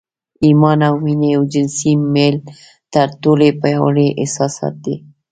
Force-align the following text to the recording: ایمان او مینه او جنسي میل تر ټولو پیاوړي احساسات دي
ایمان 0.45 0.79
او 0.87 0.95
مینه 1.03 1.29
او 1.37 1.43
جنسي 1.53 1.91
میل 2.13 2.35
تر 2.93 3.07
ټولو 3.21 3.47
پیاوړي 3.61 4.07
احساسات 4.21 4.75
دي 4.85 4.95